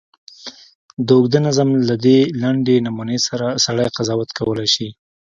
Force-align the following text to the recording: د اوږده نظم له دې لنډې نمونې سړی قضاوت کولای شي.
د 1.05 1.07
اوږده 1.17 1.39
نظم 1.47 1.69
له 1.89 1.95
دې 2.05 2.19
لنډې 2.41 2.75
نمونې 2.85 3.17
سړی 3.65 3.87
قضاوت 3.97 4.29
کولای 4.37 4.67
شي. 4.75 4.87